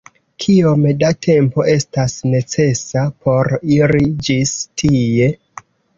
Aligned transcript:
Kiom 0.43 0.85
da 1.01 1.09
tempo 1.25 1.65
estas 1.73 2.15
necesa 2.31 3.03
por 3.27 3.53
iri 3.77 4.03
ĝis 4.29 4.55
tie? 4.83 5.29